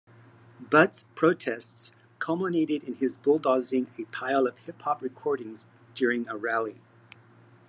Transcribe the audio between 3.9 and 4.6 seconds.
a pile of